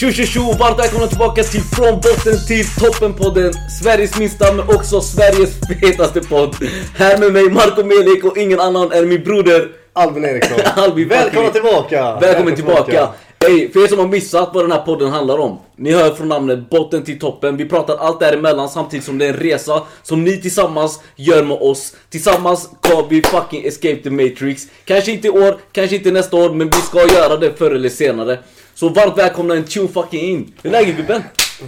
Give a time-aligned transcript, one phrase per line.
[0.00, 0.40] Tjo tjo tjo!
[0.58, 3.52] Varmt välkomna tillbaka till Från botten till toppen podden.
[3.82, 6.56] Sveriges minsta men också Sveriges fetaste podd.
[6.94, 9.68] Här med mig Marco Melik och ingen annan än min broder.
[9.92, 10.58] Albin Eriksson.
[10.76, 12.18] Albin Välkomna tillbaka!
[12.20, 13.08] Välkommen tillbaka!
[13.40, 15.58] Hej, för er som har missat vad den här podden handlar om.
[15.76, 17.56] Ni hör från namnet botten till toppen.
[17.56, 21.56] Vi pratar allt däremellan samtidigt som det är en resa Som ni tillsammans gör med
[21.56, 21.96] oss.
[22.10, 24.62] Tillsammans ska vi fucking escape the matrix.
[24.84, 27.88] Kanske inte i år, kanske inte nästa år Men vi ska göra det förr eller
[27.88, 28.38] senare
[28.80, 31.22] Så varmt välkomna en tune fucking in Hur är läget gubben?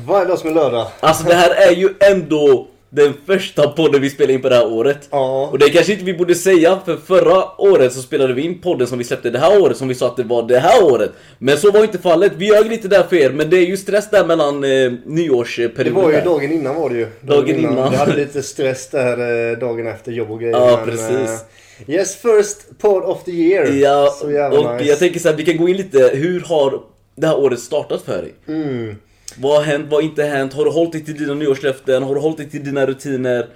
[0.07, 0.87] Varje dag som är lördag.
[1.01, 4.73] Alltså det här är ju ändå den första podden vi spelar in på det här
[4.73, 5.09] året.
[5.11, 5.49] Ja.
[5.53, 8.87] Och det kanske inte vi borde säga, för förra året så spelade vi in podden
[8.87, 11.13] som vi släppte det här året, som vi sa att det var det här året.
[11.39, 13.77] Men så var inte fallet, vi ljög lite där för er, men det är ju
[13.77, 15.95] stress där mellan eh, nyårsperioden.
[15.95, 16.25] Det var ju där.
[16.25, 17.07] dagen innan var det ju.
[17.21, 17.91] Dagen innan.
[17.91, 20.57] Vi hade lite stress där eh, dagen efter jobb och grejer.
[20.57, 21.31] Ja, men, precis.
[21.31, 21.39] eh,
[21.87, 23.67] Yes, first pod of the year.
[23.73, 24.85] Ja, Så jävla och nice.
[24.89, 26.81] jag tänker så här, vi kan gå in lite, hur har
[27.15, 28.35] det här året startat för dig?
[28.49, 28.97] Mm.
[29.37, 30.53] Vad har hänt, vad har inte hänt?
[30.53, 32.03] Har du hållit dig till dina nyårslöften?
[32.03, 33.47] Har du hållit dig till dina rutiner?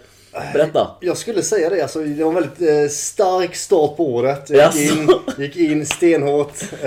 [0.53, 0.91] Berätta!
[1.01, 4.51] Jag skulle säga det, alltså, det var en väldigt eh, stark start på året.
[4.51, 6.53] Jag gick, in, gick in stenhårt.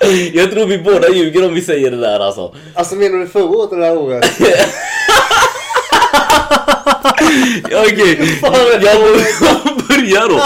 [0.00, 2.54] Eh, jag tror vi båda ljuger om vi säger det där alltså.
[2.74, 4.24] alltså menar du förra året eller det här året?
[7.64, 8.38] Okej,
[8.82, 8.98] jag
[9.88, 10.40] börjar då.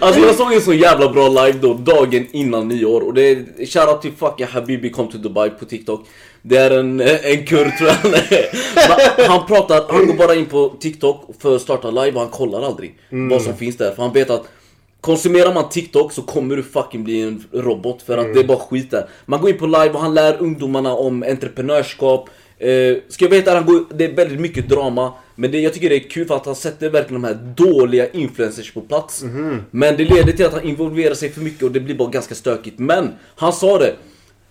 [0.06, 3.00] Alltså jag såg en så jävla bra live då, dagen innan nyår.
[3.00, 6.06] Och det är shoutout till fucking Habibi come to Dubai på TikTok.
[6.42, 11.30] Det är en, en kurd tror jag han pratar, han går bara in på TikTok
[11.42, 12.94] för att starta live och han kollar aldrig
[13.30, 13.94] vad som finns där.
[13.94, 14.44] För han vet att
[15.00, 18.58] Konsumerar man TikTok så kommer du fucking bli en robot för att det är bara
[18.58, 19.08] skit där.
[19.26, 22.28] Man går in på live och han lär ungdomarna om entreprenörskap.
[22.58, 25.12] Eh, ska jag veta, han går, det är väldigt mycket drama.
[25.40, 28.08] Men det, jag tycker det är kul för att han sätter verkligen de här dåliga
[28.10, 29.22] influencers på plats.
[29.70, 32.34] Men det leder till att han involverar sig för mycket och det blir bara ganska
[32.34, 32.78] stökigt.
[32.78, 33.94] Men han sa det.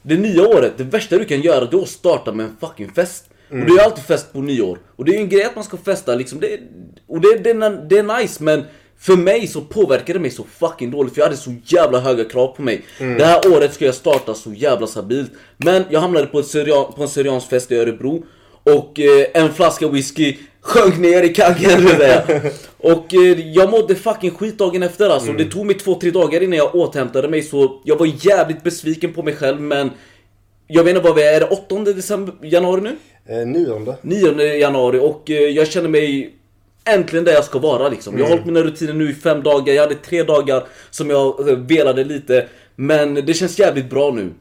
[0.02, 2.90] Det nya året, det värsta du kan göra det är att starta med en fucking
[2.92, 3.30] fest.
[3.50, 4.80] Och det är alltid fest på nyår.
[4.96, 6.40] Och det är ju en grej att man ska festa liksom.
[6.40, 6.60] Det,
[7.08, 8.64] och det, det, är- det är nice men
[9.00, 12.24] för mig så påverkade det mig så fucking dåligt för jag hade så jävla höga
[12.24, 12.82] krav på mig.
[13.18, 15.32] Det här året ska jag starta så jävla stabilt.
[15.58, 18.24] Men jag hamnade på, ett syrian, på en syriansk fest i Örebro.
[18.76, 21.88] Och eh, en flaska whisky sjönk ner i kaggen.
[22.78, 25.32] Och eh, jag mådde fucking skit dagen efter alltså.
[25.32, 29.14] Det tog mig två, tre dagar innan jag återhämtade mig så jag var jävligt besviken
[29.14, 29.92] på mig själv men
[30.68, 32.96] jag vet inte vad vi är, är det 8 december, januari nu?
[33.26, 33.96] Eh, nionde.
[34.02, 36.34] 9 januari och eh, jag känner mig
[36.86, 38.18] äntligen där jag ska vara liksom.
[38.18, 41.44] Jag har hållit mina rutiner nu i fem dagar, jag hade tre dagar som jag
[41.68, 42.48] velade lite.
[42.76, 44.32] Men det känns jävligt bra nu.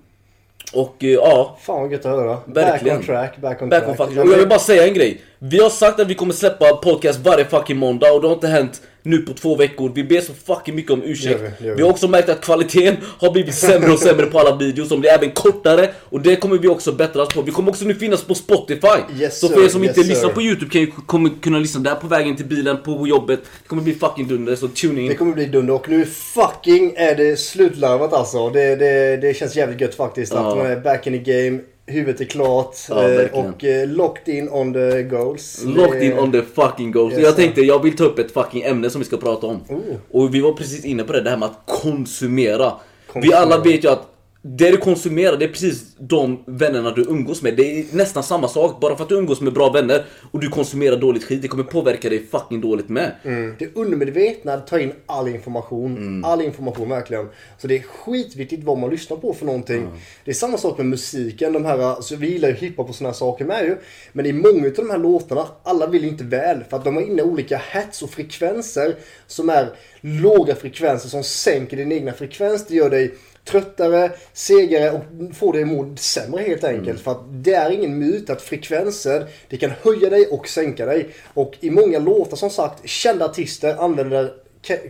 [0.77, 2.39] Och eh, ja, Fan vad gött att höra.
[2.47, 2.97] Verkligen.
[2.97, 4.09] Back on track, back on back on track.
[4.09, 5.21] Och jag vill bara säga en grej.
[5.39, 8.49] Vi har sagt att vi kommer släppa podcast varje fucking måndag och det har inte
[8.49, 9.93] hänt nu på två veckor.
[9.95, 11.41] Vi ber så fucking mycket om ursäkt.
[11.41, 11.83] Gör vi, gör vi vi.
[11.83, 14.89] har också märkt att kvaliteten har blivit sämre och sämre på alla videos.
[14.89, 17.43] De blir även kortare och det kommer vi också bättras på.
[17.43, 19.21] Vi kommer också nu finnas på Spotify.
[19.21, 21.81] Yes, så för er som Yes, inte lyssnar på YouTube kan ju kommer kunna lyssna
[21.81, 23.41] där på vägen till bilen, på jobbet.
[23.63, 25.09] Det kommer bli fucking dunder, så tune in.
[25.09, 28.51] Det kommer bli dunder och nu fucking är det slutlarvat alltså.
[28.51, 31.61] Det, det, det känns jävligt gött faktiskt att man är back in the game.
[31.87, 35.63] Huvudet är klart Ja, eh, och eh, locked in on the goals.
[35.65, 37.13] Locked in on the fucking goals.
[37.15, 39.61] Yes, jag tänkte jag vill ta upp ett fucking ämne som vi ska prata om.
[39.69, 39.81] Oh.
[40.11, 42.73] Och vi var precis inne på det, det här med att konsumera.
[43.07, 43.39] Vi Konsumera.
[43.39, 44.16] alla vet ju att
[44.49, 47.57] det du konsumerar, det är precis de vännerna du umgås med.
[47.57, 48.81] Det är nästan samma sak.
[48.81, 51.65] Bara för att du umgås med bra vänner och du konsumerar dåligt skit, det kommer
[51.65, 53.13] påverka dig fucking dåligt med.
[53.23, 53.55] Mm.
[53.59, 55.97] Det undermedvetna tar in all information.
[55.97, 56.25] Mm.
[56.25, 57.29] All information verkligen.
[57.59, 59.89] Så det är skitviktigt vad man lyssnar på för någonting.
[60.25, 61.53] Det är samma sak med musiken.
[61.53, 63.77] De här, alltså, vi gillar ju hiphop och här saker med ju.
[64.13, 66.65] Men i många av de här låtarna, alla vill inte väl.
[66.71, 68.95] För att de har inne olika hets och frekvenser
[69.27, 69.69] som är
[70.01, 72.67] låga frekvenser som sänker din egna frekvens.
[72.67, 73.15] Det gör dig
[73.47, 75.03] tröttare, segare och
[75.37, 77.01] får dig att må sämre helt enkelt.
[77.01, 81.09] För att det är ingen myt att frekvenser, det kan höja dig och sänka dig.
[81.35, 84.33] Och i många låtar som sagt, kända artister använder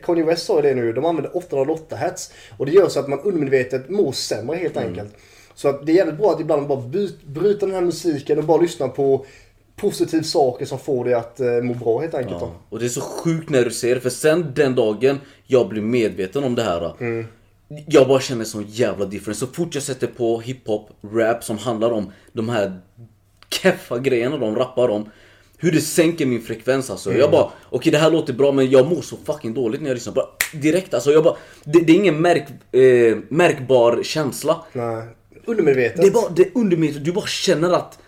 [0.04, 2.32] Kanye West sa det nu, de använder 808 hets.
[2.56, 5.14] Och det gör så att man undermedvetet mår sämre helt enkelt.
[5.54, 8.44] Så att det är jävligt bra att ibland bara byt, bryta den här musiken och
[8.44, 9.26] bara lyssna på
[9.76, 12.40] positiva saker som får dig att eh, må bra helt enkelt.
[12.40, 12.52] Ja.
[12.68, 15.84] Och det är så sjukt när du ser det, för sen den dagen jag blev
[15.84, 16.92] medveten om det här.
[17.68, 19.46] Jag bara känner sån jävla difference.
[19.46, 22.80] Så fort jag sätter på hiphop, rap som handlar om de här
[23.50, 25.10] keffa grejerna de rappar om.
[25.58, 27.14] Hur det sänker min frekvens alltså.
[27.14, 29.94] Jag bara, okej det här låter bra men jag mår så fucking dåligt när jag
[29.94, 30.12] lyssnar.
[30.12, 31.12] Bara, direkt alltså.
[31.12, 34.64] Jag bara, det, det är ingen märk, eh, märkbar känsla.
[34.72, 35.04] Nej.
[35.44, 36.00] Undermedvetet.
[36.00, 37.04] Det är bara, det är undermedvetet.
[37.04, 37.98] Du bara känner att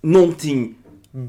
[0.00, 0.74] någonting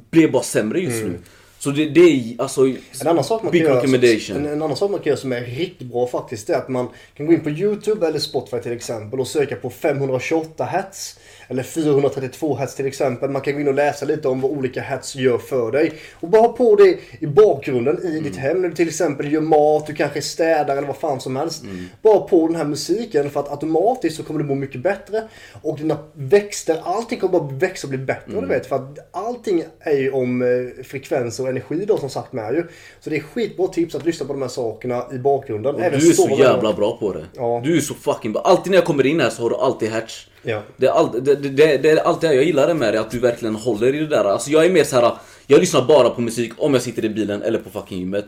[0.10, 1.20] blev bara sämre just nu.
[1.66, 2.68] Så det, det är alltså...
[3.02, 4.38] En annan sak man kan big göra, recommendation.
[4.38, 6.90] en, en annan sak man kan göra som är riktigt bra faktiskt är att man
[7.18, 11.20] kan gå in på YouTube eller Spotify till exempel och söka på 528 hats.
[11.48, 13.30] Eller 432 hats till exempel.
[13.30, 15.92] Man kan gå in och läsa lite om vad olika hats gör för dig.
[16.14, 18.24] Och bara ha på det i bakgrunden i Mm.
[18.24, 21.36] ditt hem när du till exempel gör mat, du kanske städar eller vad fan som
[21.36, 21.64] helst.
[21.64, 21.86] Mm.
[22.02, 25.24] Bara på den här musiken för att automatiskt så kommer du må mycket bättre.
[25.62, 28.42] Och dina växter, allting kommer bara växa och bli bättre Mm.
[28.42, 28.66] du vet.
[28.68, 32.64] För att allting är ju om eh, frekvenser och energi då som sagt med ju.
[33.00, 35.76] Så det är skitbra tips att lyssna på de här sakerna i bakgrunden.
[35.76, 37.26] Och du är så jävla bra på det.
[37.36, 37.62] Ja.
[37.64, 38.42] Du är så fucking bra.
[38.42, 40.28] Alltid när jag kommer in här så har du alltid hatch.
[40.46, 40.62] Ja.
[40.78, 43.12] Det är, all, det, det, det, är alltid det jag gillar det med det, att
[43.12, 44.26] du verkligen håller i det där.
[44.26, 45.12] Alltså jag är mer så här.
[45.48, 48.26] jag lyssnar bara på musik om jag sitter i bilen eller på fucking gymmet.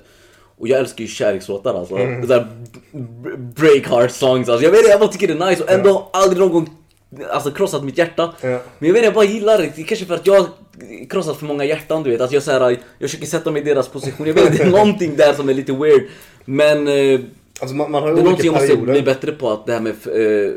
[0.58, 1.96] Och jag älskar ju kärlekslåtar alltså.
[1.96, 2.28] Mm.
[2.28, 2.48] Där
[3.38, 4.66] breakheart songs alltså.
[4.66, 6.70] Jag vet inte, jag bara tycker det är nice och ändå har aldrig någon gång
[7.30, 8.34] alltså, krossat mitt hjärta.
[8.42, 8.48] Ja.
[8.80, 9.84] Men jag vet inte, jag bara gillar det.
[9.84, 10.48] Kanske för att jag
[11.10, 12.22] krossat för många hjärtan du vet.
[12.22, 14.28] Att jag, så här, jag försöker sätta mig i deras position.
[14.28, 16.04] Jag vet inte, det är någonting där som är lite weird.
[16.46, 17.20] Men eh,
[17.62, 19.80] Alltså man, man har det är olika jag måste bli bättre på att det här
[19.80, 20.54] med eh,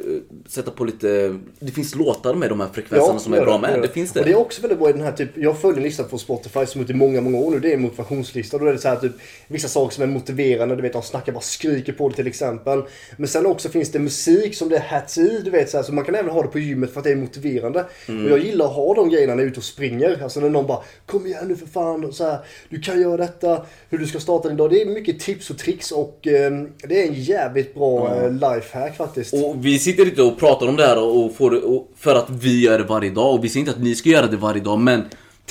[0.49, 3.71] sätta på lite Det finns låtar med de här frekvenserna som är bra det, med.
[3.71, 4.21] gör Det finns det.
[4.21, 6.19] Och det är också väldigt bra i den här typ, jag följer en lista på
[6.19, 7.61] Spotify som ut i många, många år nu.
[7.61, 8.59] Det är en motivationslista.
[8.59, 9.13] Då är det så här typ
[9.49, 10.77] vissa saker som är motiverande.
[10.77, 12.83] Du vet, de snackar bara skriker på det till exempel.
[13.17, 15.41] Men sen också finns det musik som det är hats i.
[15.45, 17.11] Du vet så här, så man kan även ha det på gymmet för att det
[17.11, 17.85] är motiverande.
[18.09, 18.25] Mm.
[18.25, 20.23] Och jag gillar att ha de grejerna när jag är ute och springer.
[20.23, 22.05] Alltså när någon bara Kom igen nu för fan.
[22.05, 22.39] Och så här,
[22.69, 23.67] du kan göra detta.
[23.91, 24.71] Hur du ska starta din dag.
[24.71, 26.51] Det är mycket tips och tricks och eh,
[26.91, 29.35] det är en jävligt bra eh, lifehack faktiskt.
[29.35, 32.61] Och vi sitter inte och pratar om det här och får och, för att vi
[32.65, 33.35] gör det varje dag.
[33.35, 35.05] Och vi säger inte att ni ska göra det varje dag men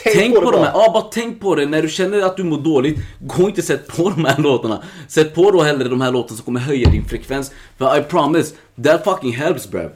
[0.04, 0.66] Tänk Tänk, på det på, de bara.
[0.70, 3.62] här, ja bara tänk på det när du känner att du mår dåligt Gå inte
[3.62, 6.90] sätt på de här låtarna Sätt på då hellre de här låtarna som kommer höja
[6.90, 9.90] din frekvens För I promise, that fucking helps bruv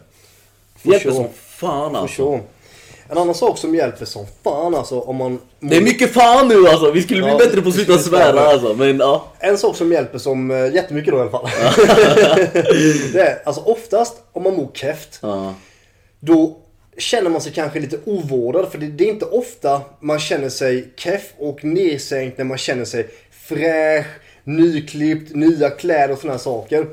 [0.81, 1.13] Hjälper sure.
[1.13, 1.27] som
[1.59, 2.41] fan For alltså sure.
[3.13, 5.39] En annan sak som hjälper som fan alltså om man...
[5.60, 8.39] Det är mycket fan nu alltså, vi skulle bli Ja, bättre på att sluta svära
[8.39, 11.45] alltså men ja En sak som hjälper som eh, jättemycket då i alla fall.
[13.13, 15.19] det är alltså oftast om man mår keft.
[15.21, 15.54] Ja.
[16.19, 16.57] Då
[16.98, 18.71] känner man sig kanske lite ovårdad.
[18.71, 22.86] För det, det är inte ofta man känner sig keff och nedsänkt när man känner
[22.86, 23.07] sig
[23.48, 24.06] fräsch,
[24.44, 26.88] nyklippt, nya kläder och sådana saker.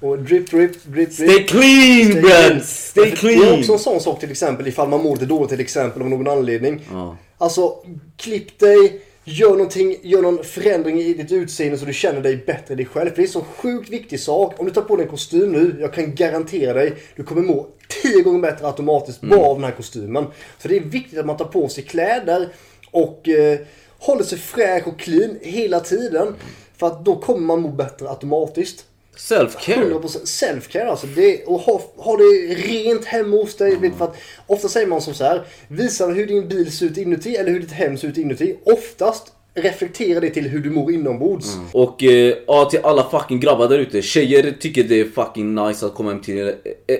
[0.00, 1.48] Och drip, drip, drip, Stay drip.
[1.48, 2.60] clean Stay bruv!
[2.60, 3.58] Stay För Det är clean!
[3.58, 6.28] också en sån sak till exempel ifall man mår lite dåligt till exempel av någon
[6.28, 6.80] anledning.
[6.90, 7.16] Ja.
[7.38, 7.74] Alltså,
[8.16, 12.74] klipp dig, gör någonting, gör någon förändring i ditt utseende så du känner dig bättre
[12.74, 13.08] i dig själv.
[13.10, 14.54] För det är en så sjukt viktig sak.
[14.60, 17.66] Om du tar på dig en kostym nu, jag kan garantera dig, du kommer må
[18.02, 20.26] tio gånger bättre automatiskt bara av den här kostymen.
[20.58, 22.48] Så det är viktigt att man tar på sig kläder
[22.90, 23.58] och eh,
[23.98, 26.34] håller sig fräsch och clean hela tiden.
[26.76, 28.84] För att då kommer man må bättre automatiskt.
[29.16, 31.06] Self-care 100% self-care alltså.
[31.06, 32.24] Det, och ha, ha det
[32.54, 33.76] rent hemma hos dig.
[33.76, 34.16] Vet, för att
[34.46, 35.44] ofta säger man som så här.
[35.68, 38.56] Visa hur din bil ser ut inuti eller hur ditt hem ser ut inuti.
[38.64, 41.46] Oftast reflekterar det till hur du mår inombords.
[41.72, 44.02] Och eh, ja, till alla fucking grabbar där ute.
[44.02, 46.54] Tjejer tycker det är fucking nice att komma hem till en,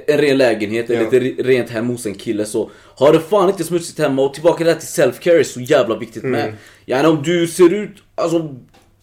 [0.07, 1.07] en ren lägenhet eller Ja.
[1.07, 2.45] ett re- rent hem hos en kille.
[2.45, 5.99] Så har du fan inte smutsigt hemma och tillbaka där till self-care är så jävla
[5.99, 6.33] viktigt Mm.
[6.33, 6.53] med.
[6.87, 8.55] Gärna om du ser ut, alltså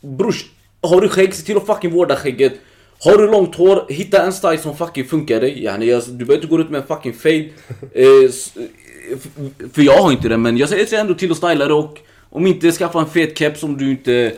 [0.01, 0.45] brors,
[0.81, 2.53] har du skägg, se till att fucking vårda skägget.
[3.03, 5.63] Har du långt hår, hitta en style som fucking funkar dig.
[5.63, 7.49] Yani, alltså, du behöver inte gå ut med en fucking fade.
[7.93, 9.17] Eh, eh,
[9.73, 12.47] för jag har inte det men jag säger ändå till att styla det och om
[12.47, 14.33] inte skaffa en fet keps om du inte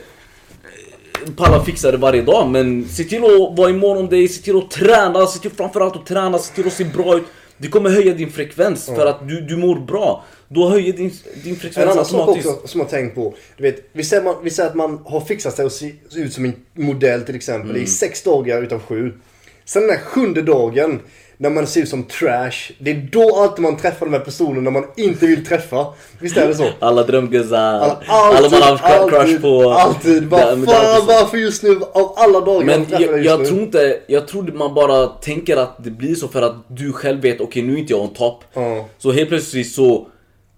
[1.36, 4.42] pallar fixa det varje dag men se till att vara i mån om dig, se
[4.42, 7.24] till att träna, se till framförallt att träna, se till att se bra ut.
[7.58, 10.24] Det kommer höja din frekvens för att du, du mår bra.
[10.48, 11.12] Då höjer din,
[11.44, 13.34] din En frekvens annan sak också som jag tänkt på.
[13.56, 16.20] Du vet, vi säger, man, vi säger att man har fixat sig och se se
[16.20, 17.82] ut som en modell till exempel Mm.
[17.82, 19.12] i sex dagar utav sju.
[19.64, 21.00] Sen den där sjunde dagen
[21.38, 22.72] när man ser ut som trash.
[22.78, 25.86] Det är då alltid man träffar de här personerna man inte vill träffa.
[26.18, 26.68] Visst är det så?
[26.80, 29.70] Alla drömguzzar, Alla, alla man har cr- crush på.
[29.70, 30.28] Alltid.
[30.28, 31.80] Bara, men fan varför just nu?
[31.92, 35.84] Av alla dagar Men jag jag, jag tror inte, jag tror man bara tänker att
[35.84, 38.44] det blir så för att du själv vet, okej nu är inte jag on top.
[38.54, 38.84] Ja.
[38.98, 40.06] Så helt plötsligt så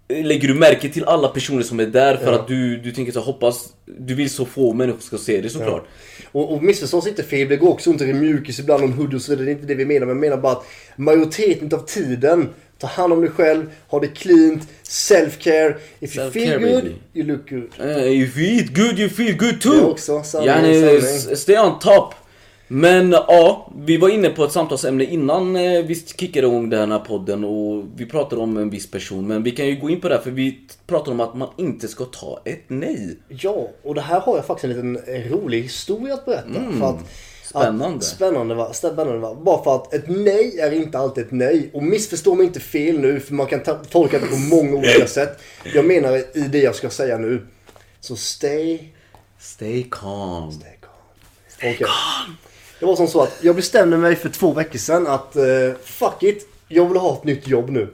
[0.08, 2.38] lägger du märke till alla personer som är där för Ja.
[2.38, 5.86] att du, du tänker så hoppas, du vill så få människor ska se det såklart.
[6.32, 9.22] Och, och missförstås inte fel, det går också inte i mjukis ibland om hoodie och
[9.22, 9.44] så vidare.
[9.44, 10.00] Det är inte det vi menar.
[10.06, 10.64] Men jag menar bara att
[10.96, 12.48] majoriteten av tiden,
[12.78, 15.74] ta hand om dig själv, ha det cleant, self-care.
[16.00, 16.94] If you feel good, baby.
[17.14, 17.68] you look good.
[17.80, 19.74] Uh, if you eat good you feel good Det too.
[19.74, 22.14] är också sanning, Yani, stay on top.
[22.68, 26.98] Men ja, vi var inne på ett samtalsämne innan eh, vi kickade igång den här
[26.98, 29.26] podden och vi pratade om en viss person.
[29.26, 31.48] Men vi kan ju gå in på det här för vi pratar om att man
[31.56, 33.18] inte ska ta ett nej.
[33.28, 36.52] Ja, och det här har jag faktiskt en liten eh, rolig historia att berätta.
[36.78, 37.04] För att, Mm.
[37.62, 37.96] Spännande.
[37.96, 38.72] Att, spännande, va?
[38.72, 39.34] spännande va?
[39.34, 41.70] Bara för att ett nej är inte alltid ett nej.
[41.72, 43.60] Och missförstå mig inte fel nu, för man kan
[43.90, 45.38] tolka det på många olika sätt.
[45.74, 47.46] Jag menar i det jag ska säga nu.
[48.00, 48.78] Så stay,
[49.38, 50.52] Stay calm.
[50.52, 51.74] stay calm.
[51.74, 51.86] Okej.
[52.80, 55.44] Det var som så att jag bestämde mig för två veckor sedan att eh,
[55.84, 57.88] fuck it, jag vill ha ett nytt jobb nu.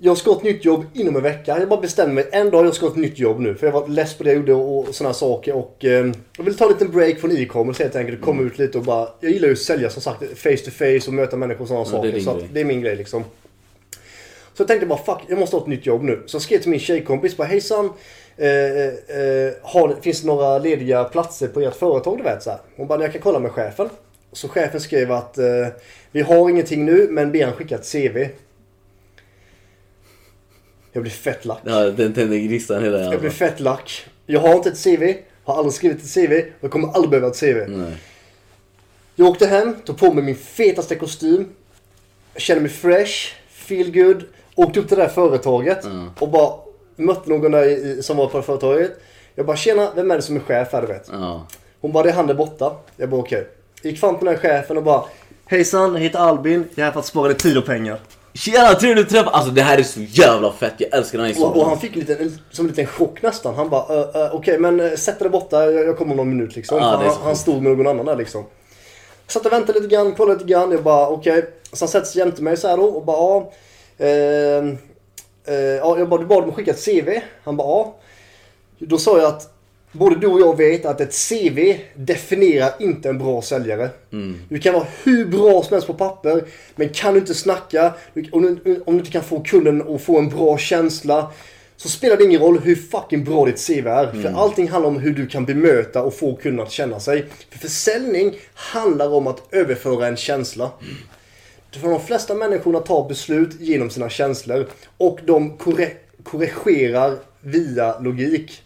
[0.00, 1.58] Jag ska ha ett nytt jobb inom en vecka.
[1.58, 3.54] Jag bara bestämde mig en dag jag ska ha ett nytt jobb nu.
[3.54, 5.54] För jag var less på det jag gjorde och sådana saker.
[5.54, 8.20] Och eh, jag vill ta en liten break från e-commerce helt enkelt.
[8.22, 9.08] Komma ut lite och bara...
[9.20, 11.84] Jag gillar ju att sälja som sagt face to face och möta människor och sådana
[11.84, 12.12] Ja, det saker.
[12.12, 13.24] din Så att, det är min grej liksom.
[14.54, 16.22] Så jag tänkte bara fuck, jag måste ha ett nytt jobb nu.
[16.26, 17.90] Så jag skrev till min tjejkompis bara hejsan.
[18.38, 18.48] Eh,
[19.18, 22.58] eh, har, finns det några lediga platser på ert företag du vet så här.
[22.76, 23.88] Hon bara jag kan kolla med chefen.
[24.32, 25.66] Så chefen skrev att eh,
[26.10, 28.28] vi har ingenting nu men ber han skicka ett CV.
[30.92, 31.60] Jag blir fett lack.
[31.64, 34.06] Ja, den tänder gnistan hela Jag blir fett lack.
[34.26, 35.14] Jag har inte ett CV.
[35.44, 36.32] Har aldrig skrivit ett CV.
[36.32, 37.68] Och jag kommer aldrig behöva ett CV.
[37.68, 37.96] Nej.
[39.14, 41.48] Jag åkte hem, tog på mig min fetaste kostym.
[42.36, 43.12] Kände mig fresh,
[43.50, 44.24] feel good.
[44.54, 46.10] Åkte upp till det där företaget Mm.
[46.20, 46.52] och bara
[46.98, 48.90] mötte någon där i, som var på företaget.
[49.34, 51.08] Jag bara tjena, vem är det som är chef här du vet?
[51.12, 51.46] Ja.
[51.80, 52.72] Hon bara det är han där borta.
[52.96, 53.48] Jag bara okej.
[53.82, 55.04] Gick fram till den här chefen och bara
[55.46, 56.64] Hejsan, jag heter Albin.
[56.74, 58.00] Jag är här för att spara dig tid och pengar.
[58.34, 59.30] Tjena, trevligt att träffa.
[59.30, 60.74] Alltså det här är så jävla fett.
[60.78, 61.68] Jag älskar den här Och, och historien.
[61.68, 63.54] han fick en, som en liten chock nästan.
[63.54, 66.28] Han bara uh, uh, okej men uh, sätt dig borta, jag, jag kommer om någon
[66.28, 66.78] minut liksom.
[66.78, 68.44] Är han, han stod med någon annan där liksom.
[69.26, 70.72] Satt och väntade lite grann, kollade lite grann.
[70.72, 71.50] Jag bara okej.
[71.72, 73.16] Så han sätter sig jämte mig så här då och bara
[73.96, 74.06] ja.
[74.06, 74.64] eh,
[75.54, 77.08] ja jag bara, du bad att skicka ett CV.
[77.44, 77.96] Han bara ja.
[78.78, 79.54] Då sa jag att
[79.92, 83.90] både du och jag vet att ett CV definierar inte en bra säljare.
[84.48, 86.44] Du kan vara hur bra som helst på papper,
[86.76, 87.94] men kan du inte snacka,
[88.32, 91.32] om du, om du inte kan få kunden att få en bra känsla,
[91.76, 94.06] så spelar det ingen roll hur fucking bra ditt CV är.
[94.22, 97.24] För allting handlar om hur du kan bemöta och få kunden att känna sig.
[97.50, 100.70] För försäljning handlar om att överföra en känsla.
[101.72, 108.62] För de flesta människorna tar beslut genom sina känslor och de korre- korrigerar via logik.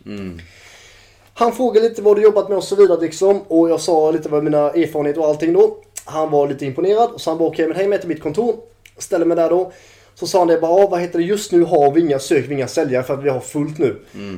[1.35, 3.43] Han frågade lite vad du jobbat med och så vidare liksom.
[3.49, 5.77] Och jag sa lite vad mina erfarenheter och allting då.
[6.05, 8.57] Han var lite imponerad och så han bara okej men häng med till mitt kontor.
[8.99, 9.73] Ställer mig där då.
[10.15, 12.45] Så sa han det bara, ah, vad heter det, just nu har vi inga sök,
[12.49, 13.97] vi inga säljare för att vi har fullt nu.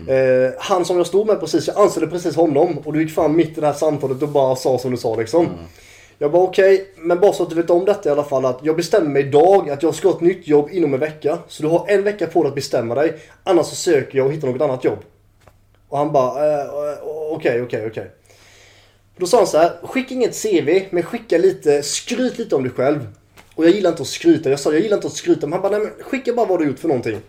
[0.09, 3.37] Eh, han som jag stod med precis, jag anställde precis honom och du gick fram
[3.37, 5.47] mitt i det här samtalet och bara sa som du sa liksom.
[6.19, 8.61] Jag bara okej, men bara så att du vet om detta i alla fall att
[8.63, 11.39] jag bestämmer mig idag att jag ska ha ett nytt jobb inom en vecka.
[11.49, 13.15] Så du har en vecka på dig att bestämma dig.
[13.45, 14.99] Annars så söker jag och hittar något annat jobb.
[15.89, 16.99] Och han bara, eh, eh,
[17.31, 18.11] okej, okej, okej.
[19.17, 22.73] Då sa han så här, skicka inget CV, men skicka lite, skryt lite om dig
[22.73, 23.07] själv.
[23.55, 24.51] Och jag gillar inte att skryta.
[24.51, 25.47] Jag sa, jag gillar inte att skryta.
[25.47, 27.21] Men han bara, nej men skicka bara vad du har gjort för någonting.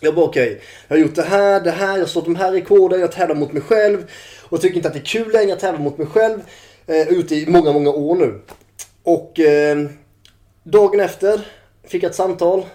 [0.00, 0.60] Jag bara, okej.
[0.88, 3.36] Jag har gjort det här, det här, jag har slått de här rekorden, jag tävlar
[3.36, 4.10] mot mig själv.
[4.42, 6.40] Och jag tycker inte att det är kul längre, jag tävlar mot mig själv.
[6.88, 8.40] Eh, det i många, många år nu.
[9.02, 9.88] Och eh,
[10.62, 11.40] dagen efter
[11.84, 12.66] fick jag ett samtal.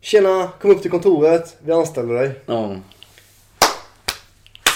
[0.00, 2.30] Tjena, kom upp till kontoret, vi anställer dig.
[2.46, 2.76] Ja.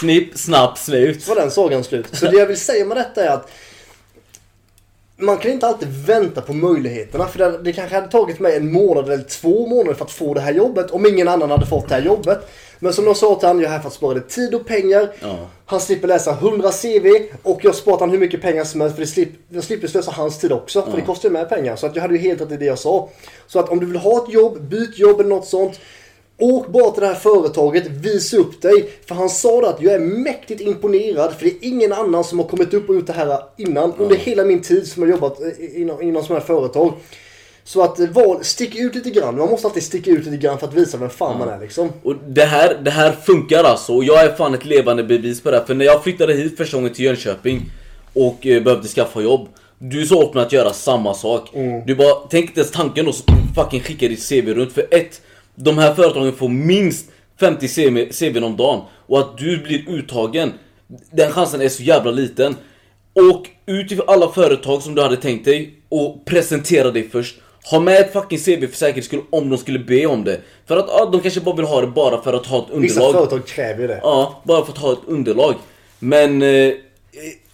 [0.00, 1.28] Snipp, snapp, slut.
[1.28, 2.06] Var den sagan slut.
[2.12, 3.50] Så det jag vill säga med detta är att
[5.16, 7.26] man kan inte alltid vänta på möjligheterna.
[7.26, 10.34] För det, det kanske hade tagit mig en månad eller två månader för att få
[10.34, 10.90] det här jobbet.
[10.90, 12.50] Om ingen annan hade fått det här jobbet.
[12.84, 15.12] Men som jag sa till honom, jag är här för att spara tid och pengar.
[15.20, 15.36] Ja.
[15.66, 17.06] Han slipper läsa 100 CV.
[17.42, 18.96] Och jag har sparat honom hur mycket pengar som helst.
[18.96, 20.82] För det slip, jag slipper slösa hans tid också.
[20.82, 21.76] För det kostar ju med pengar.
[21.76, 23.08] Så att jag hade ju helt rätt i det jag sa.
[23.46, 25.80] Så att om du vill ha ett jobb, byt jobb eller något sånt.
[26.38, 28.90] Åk bara till det här företaget, visa upp dig.
[29.06, 31.34] För han sa det att jag är mäktigt imponerad.
[31.34, 33.92] För det är ingen annan som har kommit upp och gjort det här innan.
[33.98, 36.92] Under hela min tid som jag har jobbat inom, inom sådana här företag.
[37.64, 39.38] Så att val, stick ut lite grann.
[39.38, 41.92] Man måste alltid sticka ut lite grann för att visa vem fan man är liksom.
[42.02, 43.94] Och det här, det här funkar alltså.
[43.94, 45.58] Och jag är fan ett levande bevis på det.
[45.58, 45.64] här.
[45.64, 47.62] För när jag flyttade hit första gången till Jönköping
[48.12, 49.48] och eh, behövde skaffa jobb.
[49.78, 51.50] Du sa åt mig att göra samma sak.
[51.86, 54.72] Du bara, tänk inte ens tanken så fucking skicka ditt CV runt.
[54.72, 55.20] För ett,
[55.54, 58.80] de här företagen får minst 50 CV, CVn om dagen.
[59.06, 60.52] Och att du blir uttagen,
[61.10, 62.56] den chansen är så jävla liten.
[63.14, 67.36] Åk ut till alla företag som du hade tänkt dig och presentera dig först.
[67.70, 70.40] Ha med ett fucking CV för säkerhets skull om de skulle be om det.
[70.66, 73.00] För att ja, de kanske bara vill ha det bara för att ha ett Vissa
[73.00, 73.12] underlag.
[73.12, 74.00] företag kräver ju det.
[74.02, 75.54] Ja, bara för att ha ett underlag.
[75.98, 76.72] Men eh,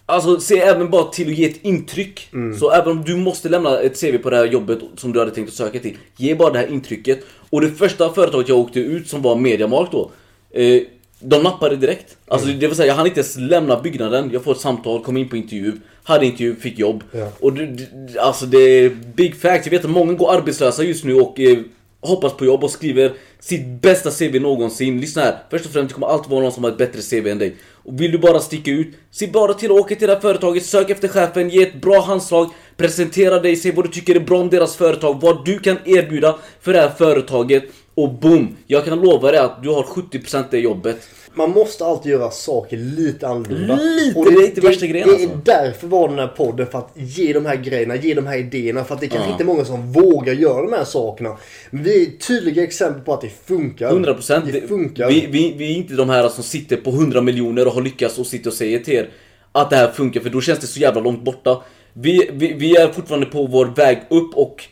[0.05, 2.29] alltså se även bara till att ge ett intryck.
[2.59, 5.31] Så även om du måste lämna ett CV på det här jobbet som du hade
[5.31, 5.97] tänkt att söka till.
[6.17, 7.19] Ge bara det här intrycket.
[7.49, 10.11] Och det första företaget jag åkte ut som var Mediamarkt då.
[10.53, 10.81] Eh,
[11.19, 12.17] de nappade direkt.
[12.27, 14.29] Alltså det vill säga jag hann inte ens lämna byggnaden.
[14.33, 15.71] Jag får ett samtal, kom in på intervju.
[16.03, 17.03] Hade intervju, fick jobb.
[17.11, 17.31] Ja.
[17.39, 17.87] Och det,
[18.19, 19.65] alltså det är big fact.
[19.65, 21.57] Jag vet att många går arbetslösa just nu och eh,
[22.01, 25.01] hoppas på jobb och skriver sitt bästa CV någonsin.
[25.01, 25.37] Lyssna här.
[25.49, 27.55] Först och främst det kommer alltid vara någon som har ett bättre CV än dig.
[27.83, 30.65] Och vill du bara sticka ut, se bara till att åka till det här företaget,
[30.65, 32.49] sök efter chefen, ge ett bra handslag.
[32.77, 36.35] Presentera dig, säg vad du tycker är bra om deras företag, vad du kan erbjuda
[36.61, 37.63] för det här företaget.
[38.03, 38.57] Och boom!
[38.67, 40.97] Jag kan lova dig att du har 70% det jobbet.
[41.33, 43.75] Man måste alltid göra saker lite annorlunda.
[43.75, 45.29] Lite, Och det är inte värsta grejen, Det alltså.
[45.29, 48.37] är därför var den här podden, för att ge de här grejerna, ge de här
[48.37, 48.83] idéerna.
[48.83, 49.31] För att det kanske Ja.
[49.31, 51.37] inte är många som vågar göra de här sakerna.
[51.69, 53.91] Men vi är tydliga exempel på att det funkar.
[53.91, 55.07] 100% Det funkar.
[55.07, 58.19] Vi, vi, vi är inte de här som sitter på 100 miljoner och har lyckats
[58.19, 59.09] och sitter och säger till er
[59.51, 61.63] att det här funkar för då känns det så jävla långt borta.
[61.93, 64.63] Vi, vi, vi är fortfarande på vår väg upp och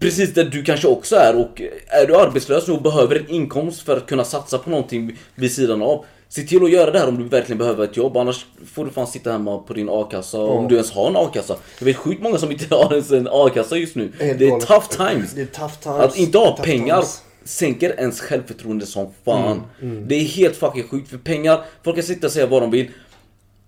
[0.00, 3.96] precis där du kanske också är och är du arbetslös och behöver en inkomst för
[3.96, 6.04] att kunna satsa på någonting vid sidan av.
[6.28, 8.90] Se till att göra det här om du verkligen behöver ett jobb annars får du
[8.90, 11.56] fan sitta hemma på din a-kassa om du ens har en a-kassa.
[11.78, 14.12] Jag vet sjukt många som inte har ens en a-kassa just nu.
[14.20, 15.32] Helt Det är tough times.
[15.32, 16.00] Det är tough times.
[16.00, 17.22] Att inte ha pengar times.
[17.44, 19.62] sänker ens självförtroende som fan.
[20.06, 22.90] Det är helt fucking sjukt för pengar, folk kan sitta och säga vad de vill.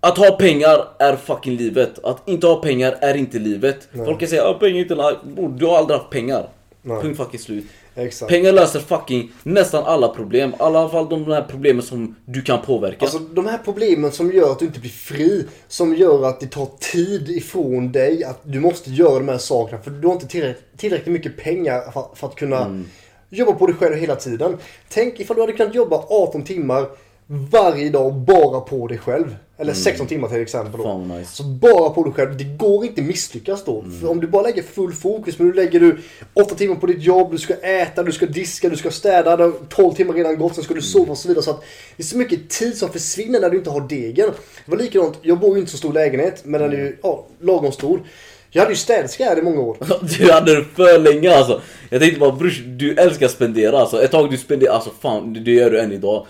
[0.06, 2.04] Att ha pengar är fucking livet.
[2.04, 3.88] Att inte ha pengar är inte livet.
[4.04, 4.94] Folk kan säga att pengar är inte.
[4.94, 6.48] Bror, du har aldrig haft pengar.
[6.82, 7.02] Nej.
[7.02, 7.64] Punkt fucking slut.
[7.94, 8.30] Exakt.
[8.30, 10.50] Pengar löser fucking nästan alla problem.
[10.50, 13.04] I alla fall de här problemen som du kan påverka.
[13.04, 16.46] Alltså de här problemen som gör att du inte blir fri, som gör att det
[16.46, 20.26] tar tid ifrån dig, att du måste göra de här sakerna för du har inte
[20.28, 22.86] tillräckligt, tillräckligt mycket pengar för, för att kunna Mm.
[23.30, 24.58] jobba på dig själv hela tiden.
[24.88, 26.86] Tänk ifall du hade kunnat jobba 18 timmar
[27.26, 29.36] varje dag bara på dig själv.
[29.58, 30.80] Eller 16 timmar till exempel.
[30.80, 30.88] Då.
[30.88, 31.18] Mm.
[31.18, 31.36] Nice.
[31.36, 32.36] Så bara på dig själv.
[32.36, 33.80] Det går inte misslyckas då.
[33.80, 34.00] Mm.
[34.00, 35.98] För om du bara lägger full fokus, men nu lägger du
[36.34, 39.42] 8 timmar på ditt jobb, du ska äta, du ska diska, du ska städa, det
[39.42, 41.44] har 12 timmar redan gått, sen ska du sova och så vidare.
[41.44, 41.64] Så att
[41.96, 44.30] det är så mycket tid som försvinner när du inte har degen.
[44.64, 47.26] Det var likadant, jag bor ju inte så stor lägenhet, men den är ju ja,
[47.40, 48.02] lagom stor.
[48.50, 49.76] Jag hade ju städerska här i många år.
[50.18, 51.60] Du hade det för länge alltså.
[51.90, 54.02] Jag tänkte bara brors, du älskar spendera alltså.
[54.02, 56.26] Ett tag du spenderar, alltså fan det gör du än idag.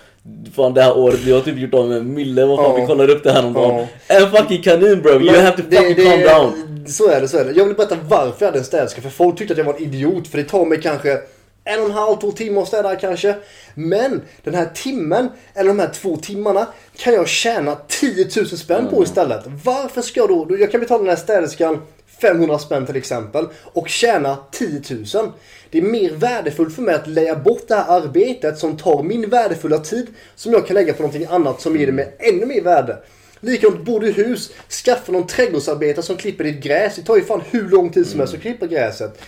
[0.56, 2.80] Fan det här året, vi har typ gjort av med mille, vad fan Ja.
[2.80, 3.86] vi kollade upp det här dagen.
[4.08, 4.14] Ja.
[4.16, 6.84] En fucking kanin bro, you have to det- fucking det- calm down.
[6.88, 7.52] Så är det, så är det.
[7.52, 9.00] Jag vill berätta varför jag hade en städerska.
[9.02, 10.28] För folk tyckte att jag var en idiot.
[10.28, 11.18] För det tar mig kanske
[11.64, 13.34] en och en halv, två timmar att städa kanske.
[13.74, 16.66] Men den här timmen, eller de här två timmarna,
[16.96, 19.40] kan jag tjäna 10 000 spänn på istället.
[19.64, 20.58] Varför ska jag då, då?
[20.58, 21.82] Jag kan betala den här städerskan
[22.20, 24.82] 500 spänn till exempel och tjäna 10
[25.14, 25.32] 000.
[25.70, 29.30] Det är mer värdefullt för mig att lägga bort det här arbetet som tar min
[29.30, 32.98] värdefulla tid som jag kan lägga på någonting annat som ger mig ännu mer värde.
[33.40, 34.50] Likadant, bor du i hus,
[34.84, 36.96] skaffa någon trädgårdsarbetare som klipper ditt gräs.
[36.96, 39.22] Det tar ju fan hur lång tid som helst att klippa gräset.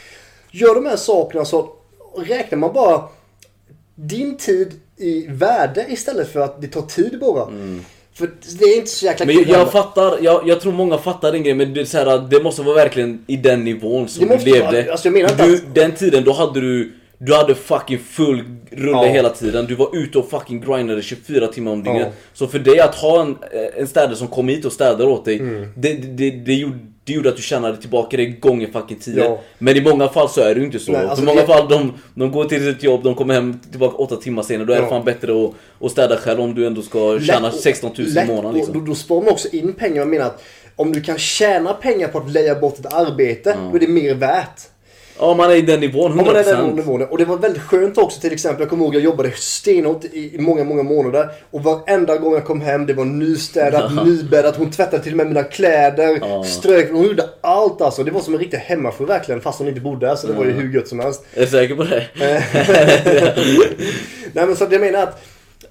[0.50, 1.72] Gör de här sakerna så
[2.16, 3.08] räknar man bara
[3.94, 7.42] din tid i värde istället för att det tar tid bara.
[7.42, 7.84] Mm.
[8.18, 9.70] För det är inte så jäkla Men kul jag, jag heller.
[9.70, 12.62] fattar, jag, jag tror många fattar den grejen men det, är så här, det måste
[12.62, 14.82] vara verkligen i den nivån som Det måste du levde.
[14.82, 17.98] vara- alltså jag menar inte du, att- Den tiden då hade du du hade fucking
[17.98, 19.04] full rulle Ja.
[19.04, 19.66] hela tiden.
[19.66, 22.02] Du var ute och fucking grindade 24 timmar om dygnet.
[22.06, 22.12] Ja.
[22.32, 23.36] Så för dig att ha en,
[23.76, 25.38] en städare som kom hit och städade åt dig.
[25.38, 25.68] Mm.
[25.76, 26.78] Det, det, det, gjorde,
[27.12, 29.24] det gjorde att du tjänade tillbaka det gånger fucking 10.
[29.24, 29.40] Ja.
[29.58, 30.92] Men i många fall så är det ju inte så.
[30.92, 33.58] Nej, alltså för många det- fall de, de går till sitt jobb, de kommer hem
[33.70, 34.66] tillbaka 8 timmar senare.
[34.66, 34.88] Då är det Ja.
[34.88, 38.24] fan bättre att, att städa själv om du ändå ska tjäna Lätt- 16 000 i
[38.26, 38.54] månaden.
[38.54, 38.74] Liksom.
[38.74, 39.96] Då, då sparar man också in pengar.
[39.96, 40.42] Jag menar att
[40.76, 44.14] om du kan tjäna pengar på att leja bort ett arbete, då är det mer
[44.14, 44.60] värt.
[45.20, 46.18] Ja, man är i den nivån, 100%.
[46.20, 47.02] Om man är den nivån.
[47.02, 48.60] Och det var väldigt skönt också till exempel.
[48.60, 51.28] Jag kommer ihåg jag jobbade stenhårt i många, många månader.
[51.50, 54.56] Och varenda gång jag kom hem, det var nystädat, nybäddat.
[54.56, 56.44] Hon tvättade till och med mina kläder, Ja.
[56.44, 56.90] strök.
[56.92, 58.04] Hon gjorde allt alltså.
[58.04, 59.40] Det var som en riktig hemmafru verkligen.
[59.40, 60.16] Fast hon inte bodde där.
[60.16, 61.24] Så det var ju hur gött som helst.
[61.34, 62.06] Är du säker på det?
[64.32, 65.24] Nej men så jag menar att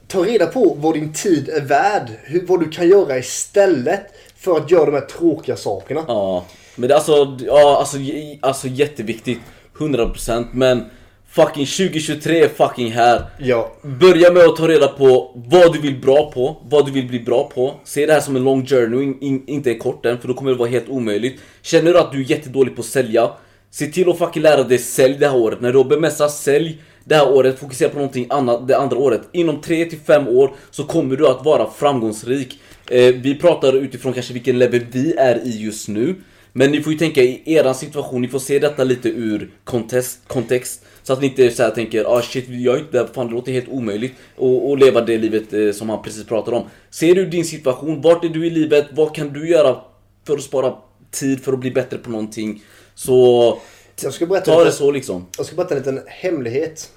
[0.07, 2.07] ta reda på vad din tid är värd.
[2.23, 4.01] Hur, vad du kan göra istället
[4.37, 6.03] för att göra de här tråkiga sakerna.
[6.07, 6.45] Ja,
[6.77, 7.97] men det är alltså, ja, alltså,
[8.41, 9.39] alltså jätteviktigt.
[9.77, 10.85] 100% men
[11.29, 13.25] fucking 2023 är fucking här.
[13.39, 13.71] Ja.
[13.81, 17.19] Börja med att ta reda på vad du vill bra på, vad du vill bli
[17.19, 17.73] bra på.
[17.83, 20.33] Se det här som en long journey, in, in, inte en kort en, för då
[20.33, 21.41] kommer det vara helt omöjligt.
[21.61, 23.31] Känner du att du är jättedålig på att sälja,
[23.71, 25.61] se till att fucking lära dig sälj det här året.
[25.61, 29.21] När du har bemästrat sälj det här året, fokusera på någonting annat det andra året.
[29.31, 32.59] Inom 3-5 år så kommer du att vara framgångsrik.
[32.89, 36.15] Eh, vi pratar utifrån kanske vilken level vi är i just nu.
[36.57, 40.19] Men ni får ju tänka i eran situation, ni får se detta lite ur kontext,
[40.27, 40.85] kontext.
[41.03, 43.51] Så att ni inte så tänker ah shit jag är inte där, fan det låter
[43.51, 46.65] helt omöjligt och, och leva det livet eh, som han precis pratade om.
[46.89, 49.81] Ser du din situation, vart är du i livet, vad kan du göra
[50.27, 50.75] för att spara
[51.11, 52.63] tid för att bli bättre på någonting?
[52.95, 53.59] Så
[54.03, 55.27] Jag ska berätta ta lite- det så liksom.
[55.37, 56.91] Jag ska berätta en liten hemlighet.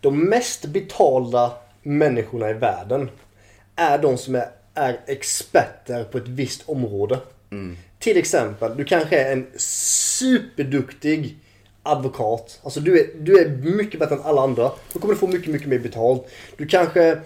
[0.00, 3.10] De mest betalda människorna i världen
[3.76, 7.18] är de som är, är experter på ett visst område.
[8.04, 11.36] Till exempel, du kanske är en superduktig
[11.82, 12.60] advokat.
[12.62, 14.70] Alltså du är, du är mycket bättre än alla andra.
[14.92, 16.26] Då kommer du få mycket, mycket mer betalt.
[16.56, 17.18] Du kanske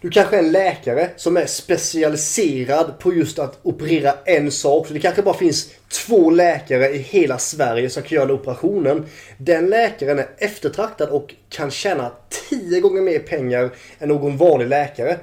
[0.00, 4.86] du kanske är en läkare som är specialiserad på just att operera en sak.
[4.86, 9.06] Så det kanske bara finns två läkare i hela Sverige som kan göra den operationen.
[9.38, 12.12] Den läkaren är eftertraktad och kan tjäna
[12.48, 15.18] tio gånger mer pengar än någon vanlig läkare.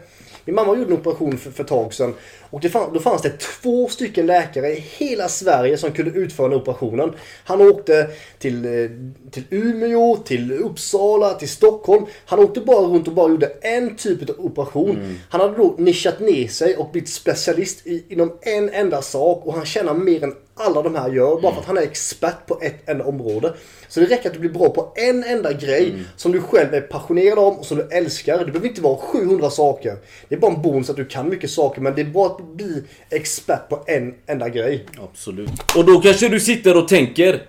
[0.45, 2.13] Min mamma gjorde en operation för, för ett tag sedan.
[2.55, 6.47] Och det fann, då fanns det två stycken läkare i hela Sverige som kunde utföra
[6.47, 7.13] den operationen.
[7.43, 8.07] Han åkte
[8.39, 8.89] till, eh,
[9.31, 12.05] till Umeå, till Uppsala, till Stockholm.
[12.25, 14.89] Han åkte bara runt och bara gjorde en typ av operation.
[14.89, 15.15] Mm.
[15.29, 19.45] Han hade då nischat ner sig och blivit specialist i, inom en enda sak.
[19.45, 21.41] Och han tjänar mer än alla de här gör.
[21.41, 23.53] Bara för att han är expert på ett enda område.
[23.87, 26.03] Så det räcker att du blir bra på en enda grej mm.
[26.15, 28.37] som du själv är passionerad om och som du älskar.
[28.37, 29.97] Det behöver inte vara 700 saker.
[30.29, 32.41] Det är bara en bonus att du kan mycket saker men det är bra att
[32.45, 34.86] bli expert på en enda grej.
[35.03, 35.49] Absolut.
[35.75, 37.41] Och då kanske du sitter och tänker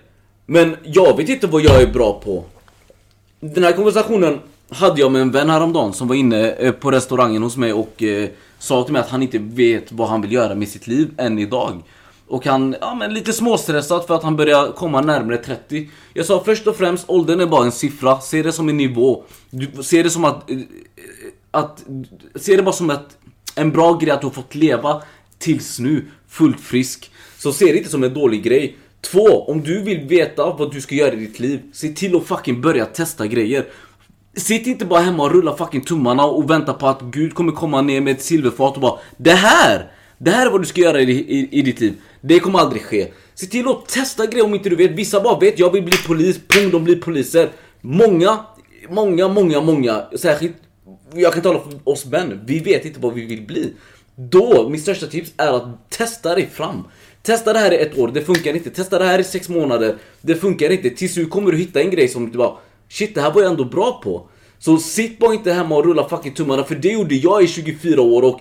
[0.46, 2.44] Men jag vet inte vad jag är bra på.
[3.40, 7.42] Den här konversationen hade jag med en vän häromdagen som var inne eh, på restaurangen
[7.42, 8.28] hos mig och eh,
[8.58, 11.38] sa till mig att han inte vet vad han vill göra med sitt liv än
[11.38, 11.82] idag.
[12.28, 15.90] Och han, ja men lite småstressad för att han börjar komma närmare 30.
[16.14, 18.20] Jag sa först och främst, åldern är bara en siffra.
[18.20, 19.24] Se det som en nivå.
[19.50, 20.50] Du, se det som att...
[20.50, 20.62] Eh, eh,
[21.50, 21.84] att
[22.34, 23.16] se det bara som att
[23.56, 25.02] en bra grej att du har fått leva
[25.38, 27.10] tills nu, fullt frisk.
[27.38, 28.76] Så se det inte som en dålig grej.
[29.00, 32.26] Två, om du vill veta vad du ska göra i ditt liv, se till att
[32.26, 33.66] fucking börja testa grejer.
[34.36, 37.82] Sitt inte bara hemma och rulla fucking tummarna och vänta på att Gud kommer komma
[37.82, 39.92] ner med ett silverfat och bara Det här!
[40.18, 41.94] Det här är vad du ska göra i, i, i ditt liv.
[42.20, 43.08] Det kommer aldrig ske.
[43.34, 44.90] Se till att testa grejer om inte du vet.
[44.90, 47.50] Vissa bara vet, jag vill bli polis, pung, de blir poliser.
[47.80, 48.38] Många,
[48.88, 50.56] många, många, många, särskilt,
[51.14, 53.72] jag kan tala för oss män, vi vet inte vad vi vill bli.
[54.14, 56.84] Då, mitt största tips är att testa dig fram.
[57.22, 58.70] Testa det här i ett år, det funkar inte.
[58.70, 60.90] Testa det här i sex månader, det funkar inte.
[60.90, 62.56] Tills du kommer du hitta en grej som du bara
[62.88, 64.28] Shit, det här var jag ändå bra på.
[64.58, 68.02] Så sitt bara inte hemma och rulla fucking tummarna, för det gjorde jag i 24
[68.02, 68.40] år och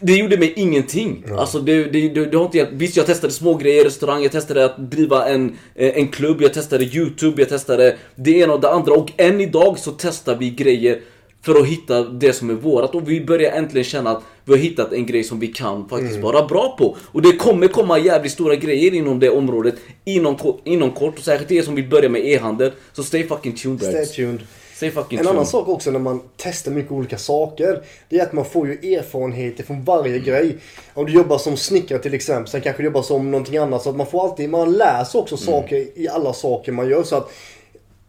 [0.00, 1.24] det, gjorde mig ingenting.
[1.28, 1.40] Ja.
[1.40, 2.72] Alltså det, det, det, det, har inte hjälpt.
[2.72, 6.54] Visst jag testade små grejer, restaurang, jag testade att driva en, eh, en klubb, jag
[6.54, 8.92] testade YouTube, jag testade det ena och det andra.
[8.92, 11.00] Och än idag så testar vi grejer
[11.42, 12.94] för att hitta det som är vårat.
[12.94, 16.10] Och vi börjar äntligen känna att vi har hittat en grej som vi kan faktiskt
[16.10, 16.22] mm.
[16.22, 16.96] vara bra på.
[17.12, 19.74] Och det kommer komma jävligt stora grejer inom det området
[20.04, 21.18] inom, inom kort.
[21.18, 22.72] Och särskilt er som vill börja med e-handel.
[22.92, 23.82] Så stay fucking tuned.
[23.82, 24.40] Stay tuned.
[24.74, 25.36] Stay fucking en tuned.
[25.36, 27.82] annan sak också när man testar mycket olika saker.
[28.08, 30.24] Det är att man får ju erfarenheter från varje mm.
[30.24, 30.56] grej.
[30.94, 32.50] Om du jobbar som snickare till exempel.
[32.50, 33.82] Sen kanske du jobbar som någonting annat.
[33.82, 35.46] Så att man får alltid, man lär sig också mm.
[35.46, 37.02] saker i alla saker man gör.
[37.02, 37.32] Så att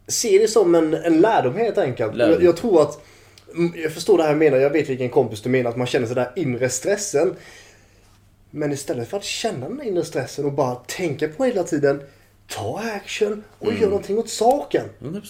[0.08, 2.18] se det som en, en lärdom helt enkelt.
[2.18, 3.09] Jag, jag tror att Mm,
[3.84, 6.16] jag förstår det här menar, jag vet vilken kompis du menar, att man känner sig
[6.16, 7.36] där inre stressen.
[8.52, 12.02] Men istället för att känna den inre stressen och bara tänka på hela tiden.
[12.48, 13.82] Ta action och mm.
[13.82, 14.86] gör någonting åt saken.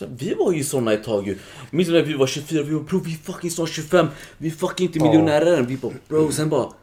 [0.07, 1.37] Vi var ju såna ett tag ju.
[1.71, 4.07] Minns när vi var 24, vi var bro vi är fucking snart 25.
[4.37, 5.65] Vi är fucking inte miljonärer än.
[5.65, 6.73] Vi bara bro, sen bara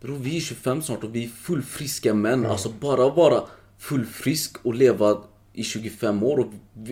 [0.00, 2.38] Bro vi är 25 snart och vi är fullfriska män.
[2.38, 2.50] Mm.
[2.50, 3.42] Alltså bara vara
[3.78, 5.18] fullfrisk och leva
[5.52, 6.46] i 25 år och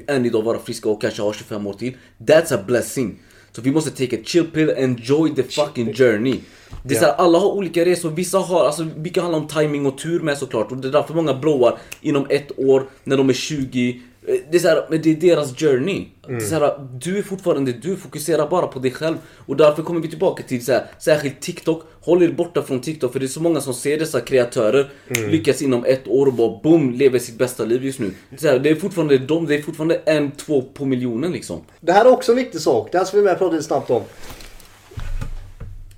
[0.07, 1.97] än idag vara friska och kanske ha 25 år till.
[2.19, 3.19] That's a blessing.
[3.53, 6.41] Så vi måste take a chill pill, enjoy the fucking journey.
[6.83, 7.17] Det är yeah.
[7.17, 10.39] så alla har olika resor, vissa har, alltså mycket handlar om timing och tur med
[10.39, 10.71] såklart.
[10.71, 14.59] Och det är därför många blåar inom ett år, när de är 20, det är,
[14.59, 15.97] så här, men det är deras journey.
[15.97, 16.09] Mm.
[16.23, 16.49] Det är mm.
[16.49, 19.17] så här, du är fortfarande du, fokuserar bara på dig själv.
[19.47, 21.83] Och därför kommer vi tillbaka till så här, särskilt TikTok.
[22.01, 25.31] Håll er borta från TikTok för det är så många som ser dessa kreatörer mm.
[25.31, 28.11] lyckas inom ett år och bara boom, lever sitt bästa liv just nu.
[28.31, 31.33] Det är, så här, det är fortfarande de, det är fortfarande en, två på miljonen
[31.33, 31.61] liksom.
[31.81, 32.89] Det här är också en viktig sak.
[32.93, 34.03] Det här ska vi med prata lite snabbt om.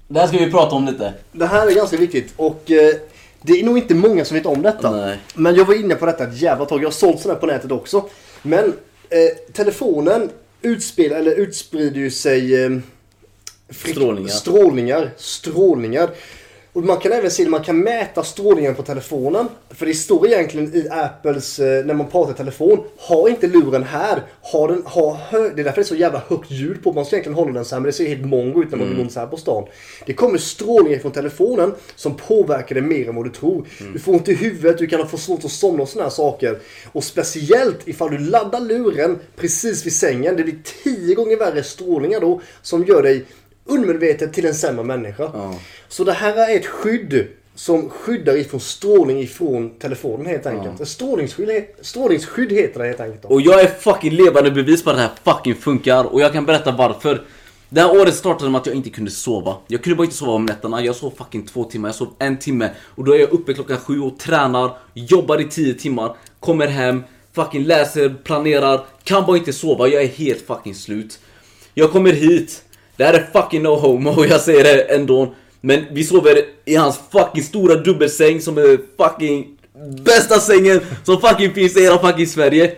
[0.08, 1.14] Det här ska vi prata om lite.
[1.32, 2.94] Det här är ganska viktigt och eh,
[3.42, 4.90] det är nog inte många som vet om detta.
[4.90, 5.18] Nej.
[5.34, 6.80] Men jag var inne på detta ett jävla tag.
[6.82, 8.08] Jag har sålt sådana på nätet också.
[8.42, 8.64] Men
[9.08, 10.30] eh, telefonen
[10.62, 12.70] utspelar, eller utsprider ju sig eh,
[13.70, 14.28] strålningar.
[14.28, 15.10] strålningar.
[15.16, 16.10] Strålningar.
[16.72, 19.48] Och man kan även se man kan mäta strålningen på telefonen.
[19.70, 23.82] För det står egentligen i Apples, eh, när man pratar i telefon, ha inte luren
[23.82, 24.22] här.
[24.40, 26.92] Ha den, ha hö det är därför det är så jävla högt ljud på.
[26.92, 28.86] Man ska egentligen hålla den så här, men det ser helt mongo ut när man
[28.86, 29.00] går mm.
[29.00, 29.66] runt så här på stan.
[30.06, 33.66] Det kommer strålningar från telefonen som påverkar dig mer än vad du tror.
[33.80, 33.92] Mm.
[33.92, 36.58] Du får ont i huvudet, du kan få svårt att somna och sådana här saker.
[36.92, 40.36] Och speciellt ifall du laddar luren precis vid sängen.
[40.36, 43.24] Det blir tio gånger värre strålningar då som gör dig
[43.70, 45.30] undermedvetet till en sämre människa.
[45.34, 45.54] Ja.
[45.88, 50.74] Så det här är ett skydd som skyddar ifrån strålning ifrån telefonen helt enkelt.
[50.78, 50.84] Ja.
[50.84, 53.24] Strålningsskydd, strålningsskydd heter det helt enkelt.
[53.24, 56.04] Och jag är fucking levande bevis på att det här fucking funkar.
[56.04, 57.22] Och jag kan berätta varför.
[57.68, 59.56] Det här året startade med att jag inte kunde sova.
[59.66, 60.84] Jag kunde bara inte sova om nätterna.
[60.84, 61.88] Jag sov fucking två timmar.
[61.88, 62.70] Jag sov en timme.
[62.78, 64.76] Och då är jag uppe klockan sju och tränar.
[64.94, 66.16] Jobbar i tio timmar.
[66.40, 67.02] Kommer hem.
[67.32, 68.84] Fucking läser, planerar.
[69.04, 69.88] Kan bara inte sova.
[69.88, 71.18] Jag är helt fucking slut.
[71.74, 72.62] Jag kommer hit.
[73.00, 75.34] Det här är fucking no homo, jag säger det ändå.
[75.60, 79.56] Men vi sover i hans fucking stora dubbelsäng som är fucking
[80.04, 82.72] bästa sängen som fucking finns i hela fucking Sverige.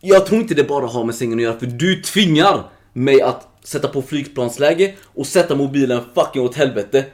[0.00, 3.48] Jag tror inte det bara har med sängen att göra för du tvingar mig att
[3.64, 7.04] sätta på flygplansläge och sätta mobilen fucking åt helvete.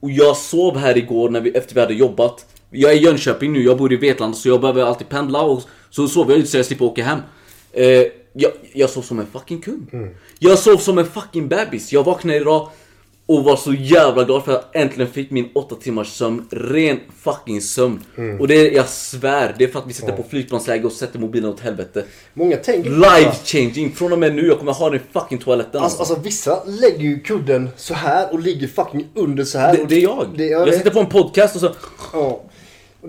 [0.00, 2.46] Och jag sov här igår när vi, efter vi hade jobbat.
[2.70, 5.62] Jag är i Jönköping nu, jag bor i Vetlanda så jag behöver alltid pendla och
[5.90, 7.18] så sover jag inte så jag slipper åka hem.
[7.72, 8.02] Eh,
[8.36, 10.10] jag, jag sov som en fucking kung.
[10.38, 11.92] Jag sov som en fucking bebis.
[11.92, 12.68] Jag vaknade idag
[13.28, 16.46] och var så jävla glad för att jag äntligen fick min 8 timmars sömn.
[16.50, 18.00] Ren fucking sömn.
[18.40, 21.18] Och det är, jag svär, det är för att vi sätter på flygplansläge och sätter
[21.18, 22.04] mobilen åt helvete.
[22.34, 23.92] Många tänker Life changing.
[23.92, 25.82] Från och med nu, jag kommer ha den i fucking toaletten.
[25.82, 29.76] Alltså, alltså vissa lägger ju kudden så här och ligger fucking under så här.
[29.76, 30.26] det, det är jag.
[30.36, 31.70] Det, ja, jag det- sitter på en podcast och så...
[32.12, 32.42] Ja.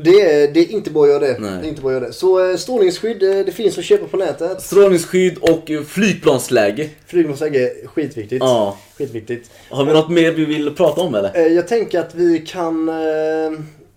[0.03, 1.37] Det är, det är inte bra att göra det.
[1.39, 1.51] Nej.
[1.61, 2.13] det, är inte bra att göra det.
[2.13, 4.61] Så eh, strålningsskydd, eh, det finns att köpa på nätet.
[4.61, 6.89] Strålningsskydd och flygplansläge.
[7.07, 8.43] Flygplansläge skitviktigt.
[8.43, 8.77] Ja.
[8.97, 9.49] Skitviktigt.
[9.69, 11.37] Har vi något mer vi vill prata om eller?
[11.37, 12.91] Eh, Jag tänker att vi kan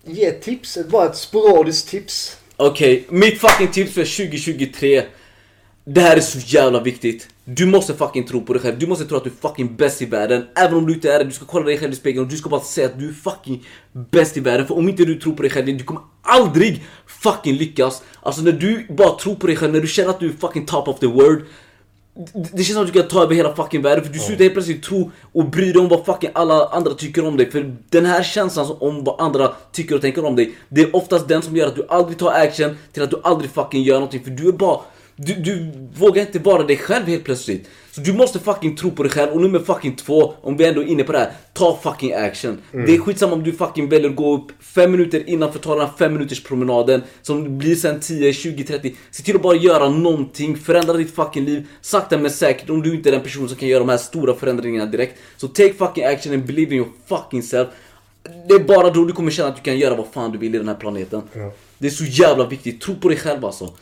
[0.05, 2.37] ge ett tips, bara ett sporadiskt tips.
[2.55, 5.03] Okej, mitt fucking tips för 2023.
[5.85, 7.27] Det här är så jävla viktigt.
[7.55, 8.79] Du måste fucking tro på dig själv.
[8.79, 10.47] Du måste tro att du är fucking bäst i världen.
[10.55, 11.25] Även om du inte är det.
[11.25, 13.13] Du ska kolla dig själv i spegeln och du ska bara säga att du är
[13.13, 14.67] fucking bäst i världen.
[14.67, 18.03] För om inte du tror på dig själv, du kommer aldrig fucking lyckas.
[18.21, 20.65] Alltså när du bara tror på dig själv, när du känner att du är fucking
[20.65, 21.41] top of the world.
[22.33, 24.53] Det känns som att du kan ta över hela fucking världen för du slutar helt
[24.53, 28.05] plötsligt tro och bry dig om vad fucking alla andra tycker om dig För den
[28.05, 31.55] här känslan om vad andra tycker och tänker om dig Det är oftast den som
[31.55, 34.47] gör att du aldrig tar action till att du aldrig fucking gör någonting för du
[34.47, 34.79] är bara
[35.25, 37.69] du, du vågar inte vara dig själv helt plötsligt.
[37.91, 39.31] Så du måste fucking tro på dig själv.
[39.31, 42.57] Och nummer fucking två Om vi ändå är inne på det här, ta fucking action.
[42.71, 45.63] Det är skitsamma om du fucking väljer att gå upp fem minuter innan för att
[45.63, 49.41] ta den här fem minuters promenaden Som blir sen 10, 20, 30 Se till att
[49.41, 51.67] bara göra någonting, förändra ditt fucking liv.
[51.81, 54.35] Sakta men säkert om du inte är den person som kan göra de här stora
[54.35, 55.19] förändringarna direkt.
[55.37, 57.67] Så take fucking action and believe in your fucking self.
[58.47, 60.55] Det är bara då du kommer känna att du kan göra vad fan du vill
[60.55, 61.21] i den här planeten.
[61.33, 61.51] Ja.
[61.77, 63.73] Det är så jävla viktigt, tro på dig själv alltså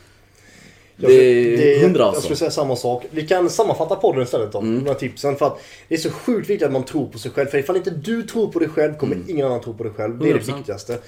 [1.00, 3.04] Jag- Det är hundra Jag alltså skulle säga samma sak.
[3.10, 4.58] Vi kan sammanfatta podden istället då.
[4.58, 4.84] Mm.
[4.84, 5.36] De här tipsen.
[5.36, 7.46] För att det är så sjukt viktigt att man tror på sig själv.
[7.46, 9.30] För ifall inte du tror på dig själv kommer Mm.
[9.30, 10.18] ingen annan tro på dig själv.
[10.18, 10.56] Det är det 100%.
[10.58, 10.98] viktigaste.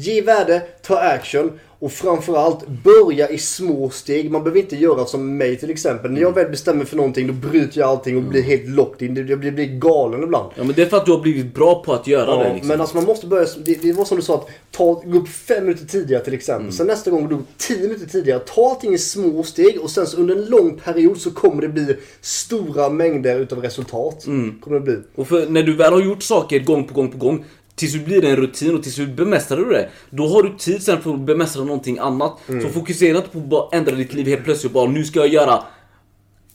[0.00, 4.30] Ge värde, ta action och framförallt börja i små steg.
[4.30, 6.10] Man behöver inte göra som mig till exempel.
[6.10, 9.26] När jag väl bestämmer för någonting då bryter jag allting och blir helt locked in.
[9.28, 10.52] Jag blir, blir galen ibland.
[10.56, 12.52] Ja men det är för att du har blivit bra på att göra det Ja,
[12.52, 12.68] liksom.
[12.68, 15.28] Men alltså man måste börja, det, det var som du sa att ta, gå upp
[15.28, 16.62] fem minuter tidigare till exempel.
[16.62, 16.72] Mm.
[16.72, 18.38] Sen nästa gång gå upp tio minuter tidigare.
[18.38, 21.68] Ta allting i små steg och sen så under en lång period så kommer det
[21.68, 24.26] bli stora mängder utav resultat.
[24.26, 24.60] Mm.
[24.60, 24.98] Kommer det bli.
[25.14, 27.44] Och för när du väl har gjort saker gång på gång på gång
[27.80, 30.82] Tills du blir en rutin och tills du bemästrar du det Då har du tid
[30.82, 32.38] sen för att bemästra någonting annat.
[32.62, 35.28] Så fokusera inte på att bara ändra ditt liv helt plötsligt bara nu ska jag
[35.28, 35.62] göra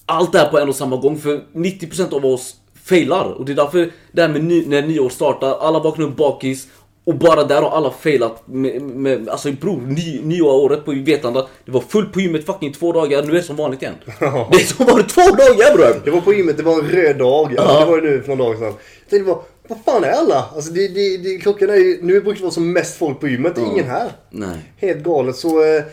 [0.06, 1.18] Allt det här på en och samma gång.
[1.18, 3.26] För 90% av oss failar.
[3.26, 6.68] Och det är därför det här med ny, när nyår startar Alla vaknar upp bakis
[7.06, 11.72] och bara där har alla failat med, med, Alltså bror, ny, nyåret på Vetlanda Det
[11.72, 13.96] var fullt på gymmet fucking två dagar, nu är det som vanligt igen.
[14.20, 16.02] Det är som vanligt två dagar bror!
[16.06, 17.58] Jag var på gymmet, det var en röd dag.
[17.58, 18.74] Alltså, det var ju nu för några dagar sedan.
[19.00, 20.50] Jag tänkte bara, vad fan är alla?
[20.56, 23.28] Alltså det, det, det, klockan är ju, nu brukar det vara som mest folk på
[23.28, 23.56] gymmet.
[23.56, 24.12] Det är ingen här.
[24.30, 25.36] Nej Helt galet.
[25.36, 25.84] Så eh,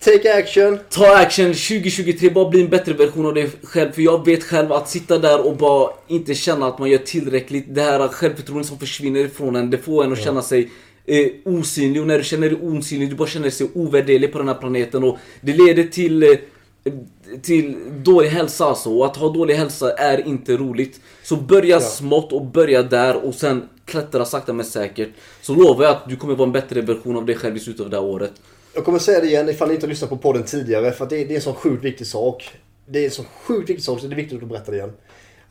[0.00, 0.78] take action.
[0.90, 3.92] Ta action 2023, bara bli en bättre version av dig själv.
[3.92, 7.74] För jag vet själv att sitta där och bara inte känna att man gör tillräckligt.
[7.74, 10.70] Det här självförtroendet som försvinner ifrån en, det får en att känna sig
[11.06, 12.02] eh, osynlig.
[12.02, 15.04] Och när du känner dig osynlig, du bara känner dig ovärderlig på den här planeten.
[15.04, 16.28] Och det leder till, eh,
[17.42, 18.90] till dålig hälsa alltså.
[18.90, 21.00] Och att ha dålig hälsa är inte roligt.
[21.22, 25.08] Så börja smått och börja där och sen klättra sakta men säkert.
[25.42, 27.84] Så lovar jag att du kommer vara en bättre version av dig själv i slutet
[27.84, 28.32] av det här året.
[28.74, 30.92] Jag kommer säga det igen ifall ni inte har lyssnat på podden tidigare.
[30.92, 32.50] För att det, det är en sån sjukt viktig sak.
[32.86, 34.92] Det är en sån sjukt viktig sak så det är viktigt att berätta det igen.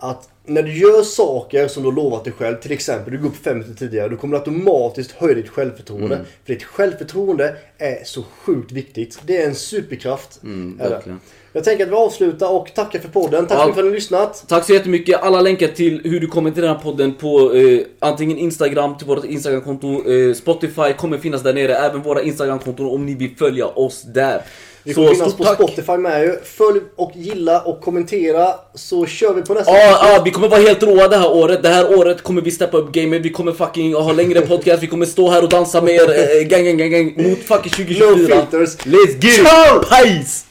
[0.04, 3.28] Att när du gör saker som du har lovat dig själv, till exempel du går
[3.30, 6.26] upp fem minuter tidigare, då kommer du automatiskt höja ditt självförtroende.
[6.46, 9.20] För ditt självförtroende är så sjukt viktigt.
[9.26, 10.44] Det är en superkraft.
[10.44, 11.17] Mm, är det.
[11.54, 13.48] Jag tänker att vi avslutar och tackar för podden.
[13.48, 13.66] Tack så Ja.
[13.66, 14.44] mycket för att ni har lyssnat.
[14.48, 15.22] Tack så jättemycket.
[15.24, 19.08] Alla länkar till hur du kommer till den här podden på eh, antingen Instagram, till
[19.08, 21.76] vårt Instagramkonto, eh, Spotify kommer finnas där nere.
[21.76, 24.42] Även våra Instagramkonton om ni vill följa oss där.
[24.84, 25.56] Vi kommer finnas på tack.
[25.56, 26.36] Spotify med ju.
[26.44, 29.72] Följ och gilla och kommentera så kör vi på nästa.
[29.72, 31.64] Ja, ja, vi kommer vara helt råa det här året.
[31.64, 33.22] Det här året kommer vi steppa upp gamet.
[33.22, 34.84] Vi kommer fucking ha längre podcast.
[34.84, 36.10] Vi kommer stå här och dansa med er.
[36.40, 37.30] Eh, gang, gang, gang, gang.
[37.30, 38.06] Mot fucking 2024.
[38.10, 38.78] No filters.
[38.86, 39.90] Let's get it!
[39.90, 40.46] Peace!